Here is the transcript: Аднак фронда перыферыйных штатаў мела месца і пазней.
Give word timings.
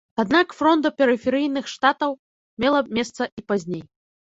Аднак 0.21 0.53
фронда 0.61 0.91
перыферыйных 1.01 1.69
штатаў 1.75 2.11
мела 2.65 2.83
месца 2.99 3.23
і 3.43 3.49
пазней. 3.53 3.87